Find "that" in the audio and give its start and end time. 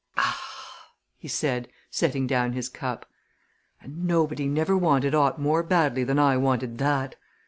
6.79-7.17